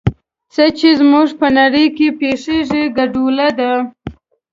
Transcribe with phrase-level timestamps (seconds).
[0.53, 3.71] څه چې زموږ په نړۍ کې پېښېږي ګډوله ده.